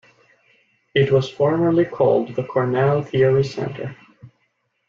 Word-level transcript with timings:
It 0.95 1.11
was 1.11 1.29
formerly 1.29 1.85
called 1.85 2.33
the 2.35 2.43
Cornell 2.43 3.03
Theory 3.03 3.43
Center. 3.43 3.95